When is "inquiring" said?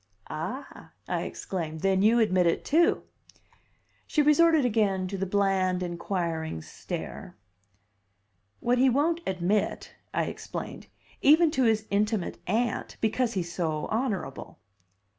5.83-6.63